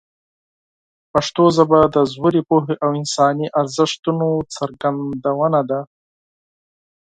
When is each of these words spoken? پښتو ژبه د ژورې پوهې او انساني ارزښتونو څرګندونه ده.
پښتو 1.11 1.43
ژبه 1.55 1.79
د 1.95 1.97
ژورې 2.13 2.41
پوهې 2.49 2.75
او 2.83 2.89
انساني 2.99 3.47
ارزښتونو 3.59 4.27
څرګندونه 4.55 5.59
ده. 5.69 5.79